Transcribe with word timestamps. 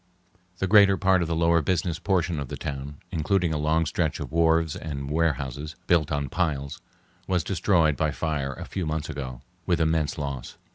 The 0.57 0.65
greater 0.65 0.97
part 0.97 1.21
of 1.21 1.27
the 1.27 1.35
lower 1.35 1.61
business 1.61 1.99
portion 1.99 2.39
of 2.39 2.47
the 2.47 2.57
town, 2.57 2.97
including 3.11 3.53
a 3.53 3.59
long 3.59 3.85
stretch 3.85 4.19
of 4.19 4.31
wharves 4.31 4.75
and 4.75 5.11
warehouses 5.11 5.75
built 5.85 6.11
on 6.11 6.27
piles, 6.27 6.81
was 7.27 7.43
destroyed 7.43 7.97
by 7.97 8.09
fire 8.09 8.53
a 8.53 8.65
few 8.65 8.87
months 8.87 9.11
ago, 9.11 9.41
with 9.67 9.79
immense 9.79 10.17
loss. 10.17 10.57